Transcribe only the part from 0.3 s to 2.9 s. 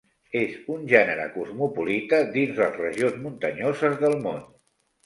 És un gènere cosmopolita dins les